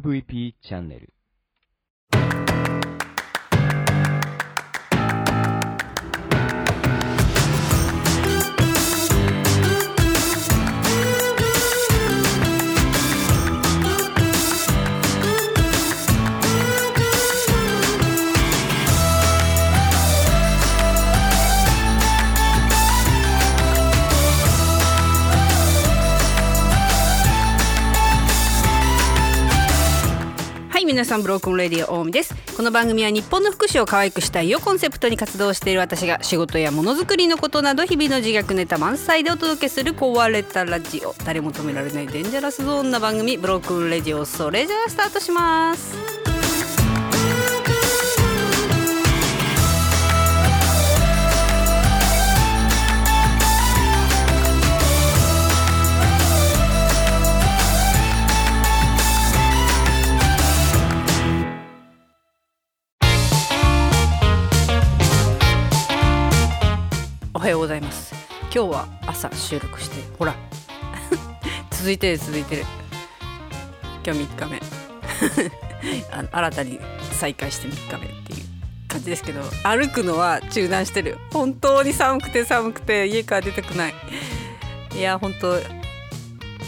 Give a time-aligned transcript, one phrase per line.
[0.00, 1.12] MVP チャンネル。
[31.12, 32.34] さんブロークンレディオ大見です。
[32.56, 41.14] この番組は日本の福祉を可愛くしたいをコンセプトに活動している私が仕事やものづくりのことなど日々の自虐ネタ満載でお届けする壊れたラジオ。
[41.26, 44.24] 誰も止められないデンジャラスゾーンな番組ブロークンレディオ。
[44.24, 46.11] それじゃあスタートします。
[67.52, 68.14] ようございます。
[68.44, 70.34] 今日は朝収録してほら。
[71.70, 72.64] 続いてる続いてる。
[74.04, 74.60] 今日3日目。
[76.10, 76.80] あの新たに
[77.12, 78.38] 再開して3日目っていう
[78.88, 81.18] 感じですけど歩くのは中断してる。
[81.30, 83.94] 本当に寒くて寒くて家から出たくない。
[84.96, 85.60] いや本当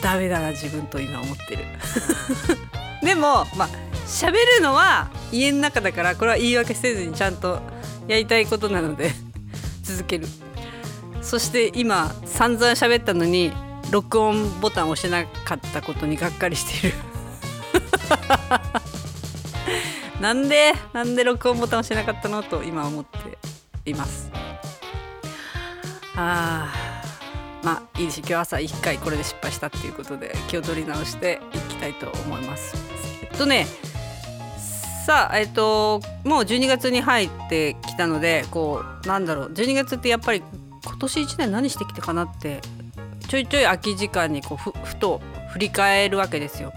[0.03, 1.65] ダメだな自分と今思ってる。
[3.03, 3.69] でもまあ
[4.07, 7.63] 喋るのは家の中だからこれは言い訳せずにちゃんと
[8.07, 9.13] やりたいことなので
[9.83, 10.27] 続ける。
[11.25, 13.51] そして今散々喋ったのに
[13.91, 16.99] 録音ボタンを押してなかったことにがっかりしている。
[20.21, 23.39] なんでなんで録音ボタンを押してなかったのと今思って
[23.91, 24.31] います。
[26.17, 28.19] あーまあいいです。
[28.21, 32.77] 今日朝1回これで失敗したっていうことで気を取り直していきたいと思います。
[33.23, 33.67] えっとね
[35.07, 39.53] さあえっともう12月に入ってきたのでこうなんだろう。
[39.53, 40.43] 12月ってやっぱり
[40.85, 42.61] 今年1年何してきたかなって
[43.29, 46.73] ちょいちょい空き時間にこうふと振り返るわけですよ。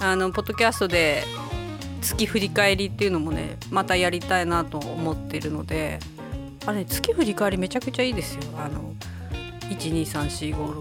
[0.00, 1.24] あのポッドキャストで
[2.00, 6.00] 月振り返りっていうのもねまたやりたいなと思ってるので
[6.66, 8.42] あれ、月振り返りめちゃくちゃいいですよ。
[8.56, 8.94] あの
[9.70, 10.80] 123456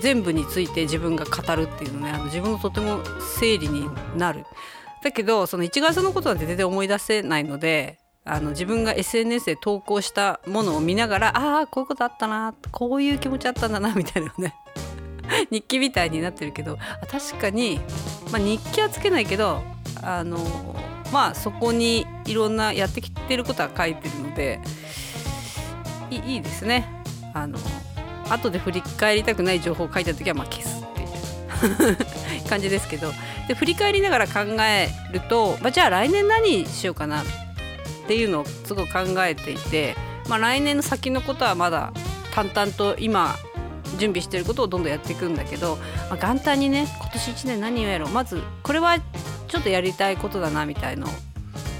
[0.00, 3.00] 全部について自分が語るっていうのねあの自分のとても
[3.38, 4.44] 整理になる。
[5.02, 14.54] だけどその1月のことなんて全然思い出せないのであの自分が SNS で投稿したものを見ながらああこういうことあったなこういう気持ちあったんだなみたいなね。
[15.50, 16.78] 日記みたいになってるけど
[17.10, 17.80] 確かに、
[18.30, 19.62] まあ、日記はつけないけど
[20.02, 20.38] あの
[21.12, 24.60] まあそこにいろんなやってきてることは書いてるので
[26.10, 27.02] いいいですね。
[27.32, 27.58] あの
[28.28, 33.12] 後で振り返りたくない情報を書いた時はまあ消すっていう 感じですけど。
[33.46, 37.22] で振り返りながら考えると、まあ、じゃあ来年何しようかな
[38.06, 39.96] っていうのをすごく考えていて、
[40.28, 41.92] まあ、来年の先のことはまだ
[42.32, 43.34] 淡々と今
[43.98, 45.76] 準備してることをどんどんやっていくんだけど、
[46.08, 48.98] まあ、元旦にね今年1年何をやろうまずこれは
[49.48, 51.08] ちょっとやりたいことだなみたいの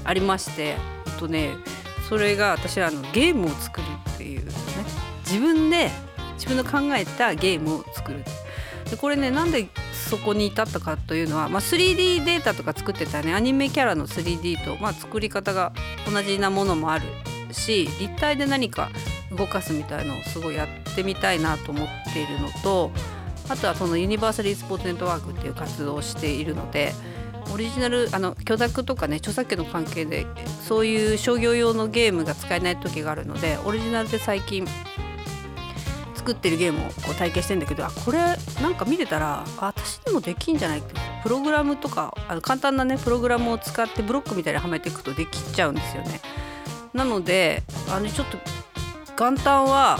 [0.03, 0.75] ありましてえ
[1.15, 1.53] っとね
[2.09, 4.51] それが私はあのゲームを作るっていうね。
[5.25, 5.91] 自分で
[6.35, 8.23] 自分の考えたゲームを作る。
[8.89, 9.67] でこれねなんで
[10.07, 13.33] そこに至ったかというのは、まあ、3D データとか作ってたね。
[13.33, 15.73] アニメキャラの 3D と、まあ、作り方が
[16.11, 17.05] 同じなものもある
[17.53, 18.89] し立体で何か
[19.31, 22.91] 動かすみたいのをすごいやってみたいなと思っているのと
[23.49, 26.93] あとはそのユニバーサル・スポーツ・ネットワークっていう活動をしているので
[27.53, 30.25] オリジナルあの許諾とかね著作権の関係で
[30.61, 34.67] そういう商業用のゲームが使えない時があるのでオリジナルで最近
[36.27, 38.17] 作ってるゲームをこう体験してんだけどあこれ
[38.61, 40.93] なんか見てたらあ私でもできんじゃないって
[41.23, 46.19] プログラムとかあの簡単なねプログラムを使ってブロックみたいにはめていくとできちゃうんですよね。
[46.93, 48.37] なのであのちょっと
[49.17, 49.99] 元旦は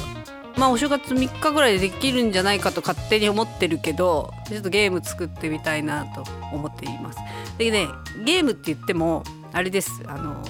[0.58, 7.20] まあお正月3日ぐらいでできるんじゃないかと勝手に思ってるけどちょっとゲーム作ってみたいなと思っています。
[7.58, 7.88] でね
[8.26, 9.24] ゲームって言っても
[9.54, 10.44] あれですあの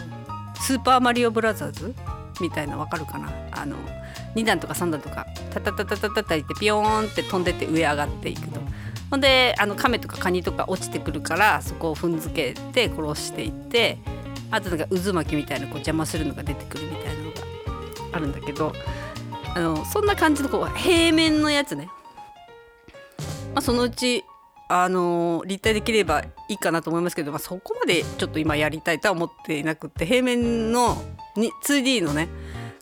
[0.60, 1.94] スーパーマリオブラザーズ
[2.42, 3.31] みたいなわかるかな？
[3.52, 3.75] あの
[4.36, 5.25] 2段とか3段とか
[5.62, 8.59] タタタタタタタってピヨーンって飛んでて上上がっていくと。
[9.09, 13.98] ほんであの亀とかカニとか落ちてくるからそこを踏んづけて殺していって
[14.51, 17.38] あとなんか渦巻きみたいなこう邪魔するのが出てくるみたいなのが
[18.13, 18.74] あるんだけど
[19.56, 21.89] あのそんな感じのこう平面のやつね、
[23.54, 24.24] まあ、そのうち
[24.69, 26.19] あの立体できれば
[26.50, 31.01] いいかなと思いますけど、まあ、そこまでちょっと今やりたいとは思っていなくって平面の
[31.38, 32.27] 2D のね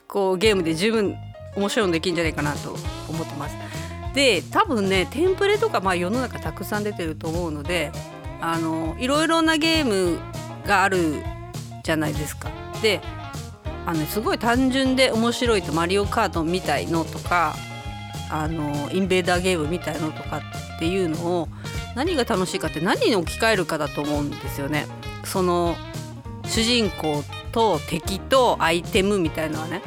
[0.07, 1.15] こうゲームで十分
[1.55, 2.75] 面白いのできるんじゃないかなと
[3.07, 3.55] 思ってます。
[4.13, 7.91] で多分ねテンプレとかまあ世の中たくさん出てると思うので
[8.39, 10.19] あのいろいろなゲーム
[10.65, 11.21] がある
[11.83, 12.49] じゃないですか。
[12.81, 13.01] で
[13.85, 17.55] あのすごい単純で面白いと「マリオカート」みたいのとか
[18.31, 20.41] あのインベーダーゲームみたいのとか
[20.75, 21.49] っていうのを
[21.95, 24.87] 何が楽しいかって何に置き換えるかだと思うんですよね。
[25.23, 25.75] その
[26.45, 29.81] 主人公と敵とアイテムみたいのはね。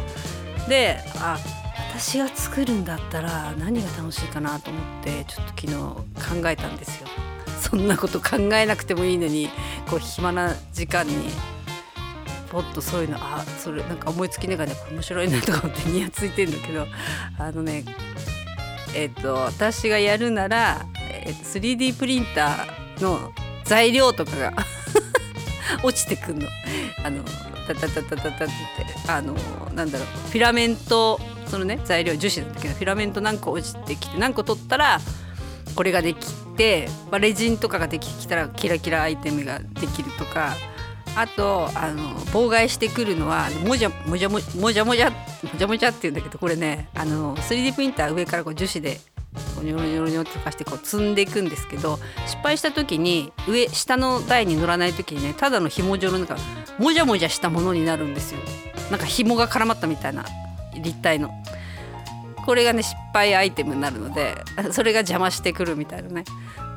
[0.68, 1.38] であ
[1.98, 5.72] 私が作るんだったら何が楽しいかなと思ってちょっと昨日
[6.42, 7.08] 考えたんですよ。
[7.60, 9.48] そんなこと考えなくてもいいのに
[9.90, 11.14] こう暇な時間に
[12.52, 16.86] ポッとそういうのあそれなんか思いつきながら、ね、面白いなとか思ってニヤついてんだけど
[17.36, 17.84] あのね
[18.94, 23.32] えっ、と私がやるなら、えー、3D プリンターの
[23.64, 24.52] 材料とかが
[25.82, 26.46] 落ちてくんの。
[27.04, 27.24] あの
[27.66, 28.54] タタタタタタって
[29.08, 29.34] あの
[29.74, 35.00] なんだろうフィラメントそのね材料樹脂だけどフィラメント何個落ちてきて何個取ったら
[35.74, 40.54] これができて、まあ、レジンとかができたらキラキラアイテムができるとか
[41.16, 49.00] あとあの妨害してくるのはもじゃもじゃもじゃもじゃもじゃもじゃって言うんだけどこれねあの 3D プリンター上からこう樹脂で
[49.54, 56.36] こうニョロニョロニョロってかしてこう積んでいくんですけど失敗した時に上下の台に乗らない時にねただの紐状のなんか
[56.78, 58.40] もじゃもじゃしたものになるんですよ。
[58.90, 60.24] なんか紐が絡まったみたいな。
[60.80, 61.30] 立体の。
[62.44, 64.34] これがね失敗アイテムになるので
[64.72, 66.24] それが邪魔してくるみたいなね。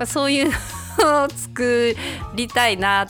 [0.06, 0.51] そういう
[1.00, 1.95] のを作
[2.36, 3.07] りたいな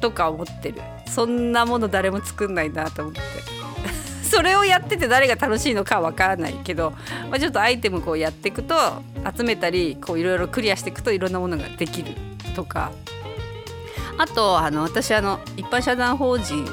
[0.00, 0.82] とか思ってる。
[1.06, 3.20] そんなもの誰も作んないなと思って。
[4.22, 6.90] それをやってて誰が楽しいのかわからないけど、
[7.30, 8.74] まあ、ちょっとアイテムこうやっていくと
[9.36, 12.12] 集めたりこういろいろクリアしていくといろんなものができる
[12.54, 12.92] とか。
[14.18, 16.66] あとあの私あの一般社団法人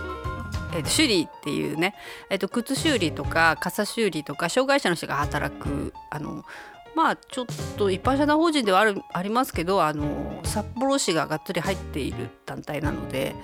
[0.75, 1.95] えー、と修理っていうね、
[2.29, 6.43] えー、と靴修理とか傘修理とか障害者の人が働くあの
[6.95, 7.45] まあちょっ
[7.77, 13.35] と一般社団法人ではあるありますけどあの札幌市ががっつり入っている団体なので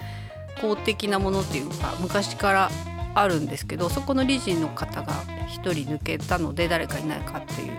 [0.62, 2.72] 公的なものっていうか昔から
[3.13, 5.13] あるんですけどそこの理事の方が
[5.48, 7.78] 1人抜けたので誰かいないかっていう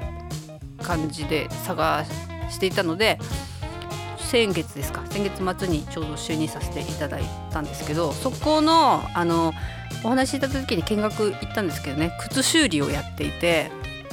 [0.82, 2.04] 感じで探
[2.50, 3.18] していたので
[4.32, 5.04] 先月ですか。
[5.10, 9.52] 先月末にちょうど就任させていただいたんですけどそこのあの
[10.02, 13.70] お話しいただいた時に見学行ったんですけどね靴修理をやっていて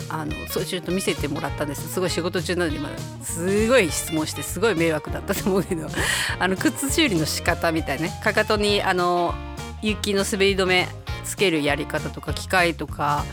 [0.09, 1.87] あのそうちょっと見せてもらったんです。
[1.87, 2.89] すごい仕事中なのに、ま、
[3.23, 5.87] すごい質問してすごい迷惑だったと思うけど
[6.37, 9.33] あの靴修理の仕方みたいねかかとにあの
[9.81, 10.89] 雪の滑り止め
[11.23, 13.23] つけるやり方とか機械とか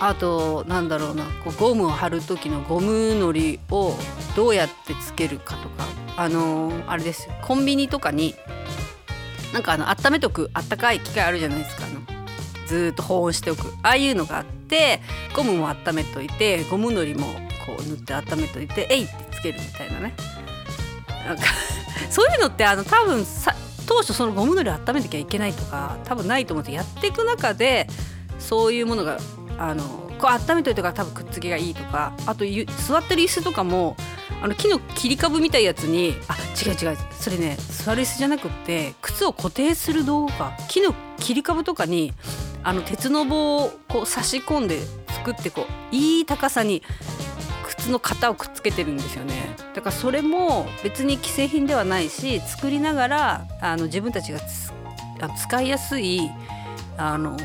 [0.00, 3.94] あとなんだろうなこうゴムを貼る時のゴムのりを
[4.34, 5.86] どうやってつけるかとか
[6.16, 8.34] あのあれですコンビニとかに
[9.52, 11.84] なんかあの温めとくあったかい機械あるじゃないですか。
[11.84, 12.00] あの
[12.66, 13.72] ずっと保温しておく。
[13.82, 15.00] ああいうのがあって
[15.34, 17.26] ゴムも温めといてゴムのりも
[17.66, 20.14] こう塗って温めといてえいってつけるみたいなね。
[21.26, 21.42] なんか
[22.10, 23.54] そういうのってあの多分さ
[23.86, 27.88] 当初そのゴムのり温めなきゃいけないとか多分ないと思ってやっていく中で
[28.38, 29.18] そういうものが
[29.60, 29.84] あの
[30.18, 32.44] こう温めといてから多分くっつきがいいとかあと
[32.88, 33.94] 座ってる椅子とかも
[34.42, 36.36] あの木の切り株みたいやつにあ
[36.66, 42.14] 違う違うそれね座る椅子じゃなくって靴を固定する道具か木の切り株とかに
[42.62, 46.82] あの鉄の棒をこう差し込んで作ってこういい高さに
[47.66, 49.56] 靴の型をくっつけてるんですよね。
[49.74, 54.40] だからそれも別に既製品ではないし作りながらあの自分たちが
[55.36, 56.30] 使いやすい
[56.96, 57.36] あの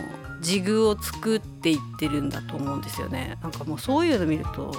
[0.46, 3.38] ジグを作っていってるんだと思うんですよね。
[3.42, 4.74] なんかもうそういうの見ると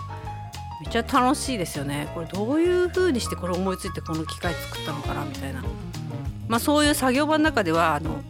[0.80, 2.08] めっちゃ楽しいですよね。
[2.14, 5.64] これどういう風にしてこれ思いついてこの機械作ったのかなみたいな。
[6.46, 8.22] まあそういう作業場の中ではあの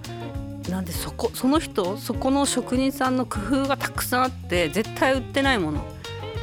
[0.70, 5.84] なんでそこその人そこの職人さんの工夫がたくさんあって絶対売ってないもの。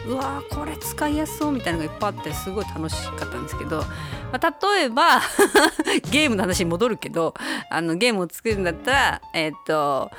[0.06, 5.22] うわーこれ使いやすそうみたいなのがいっぱいあってすごい楽しかったんですけど、まあ、例えば
[6.12, 7.34] ゲームの話に戻るけど
[7.70, 10.12] あのゲームを作るんだったらえっ、ー、と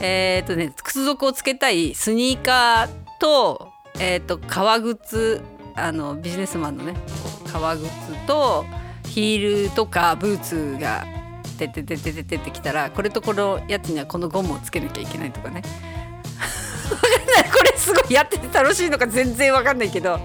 [0.00, 5.42] えっ、とね靴底をつけたいスニーカーと,、えーと、と革靴
[5.74, 6.94] あのビジネスマンのね
[7.52, 7.86] 革靴
[8.26, 8.64] と
[9.06, 11.04] ヒールとかブーツが
[11.58, 15.62] ててててててってきたらこれとこのやつにはこのゴムをつけなきゃいけないとかね。
[16.86, 20.20] これすごいやってて楽しいのか全然わかんないけど。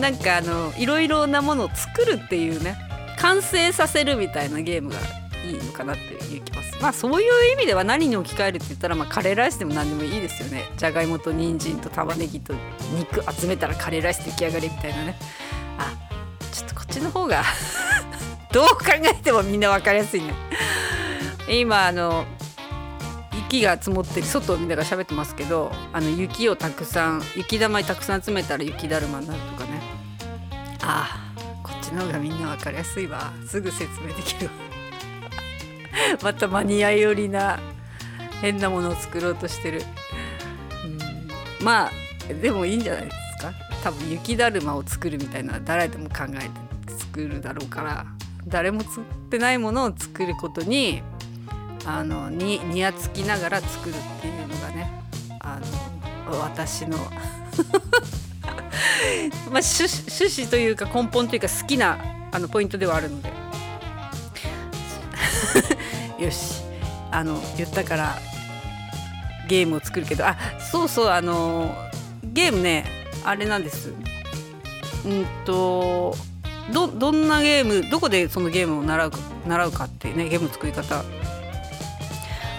[0.00, 2.76] なんかあのいろいろなものを作るっていうね
[3.18, 4.96] 完成させるみたいなゲームが
[5.44, 10.64] いいのかなっていう気ますまあそういう意味では何に置き換えるって言ったら、まあ、カレーライスでも何でもいいですよね。
[10.76, 12.54] じゃがいもと人参と玉ねぎと
[12.96, 15.16] 肉集めたらカレーライス出来上がりみたいなね。
[15.78, 15.92] あ
[16.52, 17.42] ちょっとこっちの方が
[18.52, 20.34] どう考えてもみんな分かりやすいね。
[21.48, 22.24] 今あの
[23.34, 29.80] 雪が積もってる外をみんなが喋ってますけどあの雪をたくさん雪玉にたくさん集めたら雪だるまになるとかね。
[30.82, 33.32] ああこっちの方がみんな分かりやすいわ。
[33.46, 34.71] すぐ説明できるわ。
[36.22, 37.58] またマニア寄りな
[38.40, 39.82] 変なものを作ろうとしてる、
[41.60, 41.90] うん、まあ
[42.40, 43.52] でもいいんじゃないですか。
[43.82, 46.38] 多分雪だるまを作るみたいな誰でも考え
[46.88, 48.06] て作るだろうから。
[48.46, 51.02] 誰も作ってないものを作ることに
[51.84, 54.90] あのににやつきながら作るっていうのがね
[55.40, 55.60] あ
[56.28, 56.98] の私の
[59.50, 61.98] まあ趣趣旨というか根本というか好きな
[62.32, 63.41] あのポイントではあるので。
[66.22, 66.62] よし。
[67.10, 68.16] あの言ったから
[69.48, 70.26] ゲームを作るけど。
[70.26, 71.74] あそうそうあの
[72.24, 72.86] ゲームね
[73.24, 73.92] あれなんです。
[75.04, 76.14] うんと
[76.72, 81.04] どどんなゲームどこでそのゲームを習うか習うかっていうねゲームの作り方。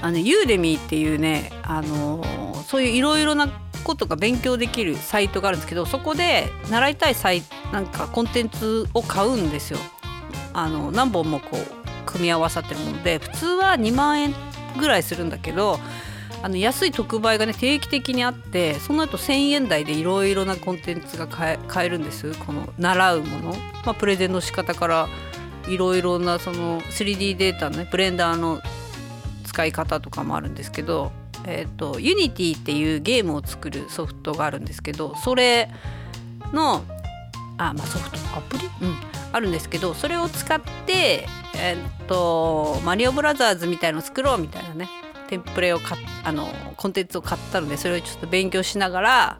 [0.01, 2.22] あのユーデミーっていうねあの
[2.67, 3.48] そういういろいろな
[3.86, 7.41] ことが勉強できるサイトがあるんですけどそこで習いたいサイ
[7.72, 9.79] なんかコンテンツを買うんですよ。
[10.53, 11.83] あの何本もこう
[12.13, 14.34] 組み合わさってるもので普通は2万円
[14.79, 15.79] ぐらいするんだけど
[16.43, 22.34] あの安い特売がね定期的にあってその後1,000円台でいろいろなコンテンツが買えるんです。
[22.38, 23.51] この習うもの、
[23.86, 25.08] まあ、プレゼンの仕方から
[25.67, 28.62] いろいろなその 3D データのねブレンダーの
[29.46, 31.13] 使い方とかもあるんですけど
[31.46, 35.70] えっ、ー、と Unity っていうゲームを作るソフトがあるんですけどそれ
[36.51, 36.84] の
[37.70, 38.65] あまあソフトアプリ？
[38.82, 38.96] うん。
[39.32, 44.89] あるんですけどそれを使ってえっ、ー、とマリオブラザーズみたいのを作ろうみたいなね。
[45.29, 49.39] テンプレをかあのコンテンツを買ったのでそれをちょっと勉強しながら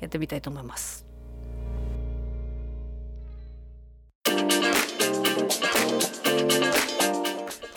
[0.00, 1.06] やってみたいと思います。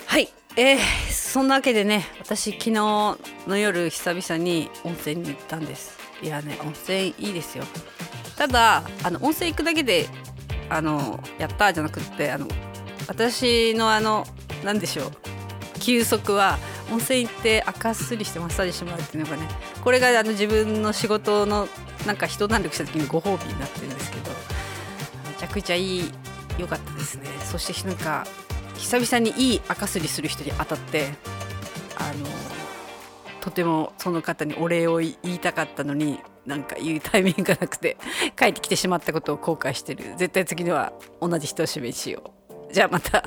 [0.06, 0.78] はい、えー、
[1.12, 3.18] そんなわけでね私昨日の
[3.58, 5.98] 夜久々に温泉に行ったんです。
[6.20, 7.64] いやね温泉いいですよ
[8.38, 10.06] ただあの温泉行くだけで
[10.70, 12.46] あのやったじゃなくってあの
[13.08, 14.26] 私のあの
[14.64, 15.10] 何でしょう
[15.80, 16.58] 休息は
[16.90, 19.42] 温泉行って赤すりしてマッサージしてもらうっていうのがね
[19.82, 21.68] これがあの自分の仕事の
[22.06, 26.10] なんか一段落した時にご褒美になってるんですけどめちゃくちゃいい
[26.58, 27.26] 良かったですね。
[27.44, 28.26] そしてなんか
[28.76, 31.10] 久々にいい赤すりする人に当たって
[33.40, 37.96] とてもその方にお礼を言いたかったのになんか言うタイミングがなくて
[38.36, 43.24] 帰ってきてしまったことを後悔してる絶対次には同じ人を指名しようじゃあまた。